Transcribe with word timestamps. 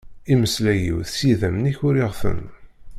Imeslayen-iw 0.33 0.97
s 1.15 1.17
yidammen-ik 1.27 1.79
uriɣ-ten. 1.87 2.41